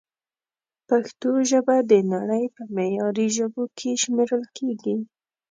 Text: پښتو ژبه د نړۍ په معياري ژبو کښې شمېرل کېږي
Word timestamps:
پښتو 0.87 1.31
ژبه 1.49 1.75
د 1.91 1.93
نړۍ 2.13 2.43
په 2.55 2.63
معياري 2.75 3.27
ژبو 3.37 3.61
کښې 3.77 3.91
شمېرل 4.03 4.43
کېږي 4.57 4.95